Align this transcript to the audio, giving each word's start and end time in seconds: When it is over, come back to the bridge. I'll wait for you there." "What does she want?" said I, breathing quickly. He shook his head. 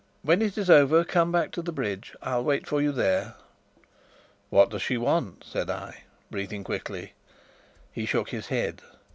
When 0.23 0.41
it 0.41 0.57
is 0.57 0.67
over, 0.67 1.03
come 1.03 1.31
back 1.31 1.51
to 1.51 1.61
the 1.61 1.71
bridge. 1.71 2.15
I'll 2.23 2.43
wait 2.43 2.65
for 2.65 2.81
you 2.81 2.91
there." 2.91 3.35
"What 4.49 4.71
does 4.71 4.81
she 4.81 4.97
want?" 4.97 5.43
said 5.43 5.69
I, 5.69 6.05
breathing 6.31 6.63
quickly. 6.63 7.13
He 7.91 8.07
shook 8.07 8.29
his 8.29 8.47
head. 8.47 8.81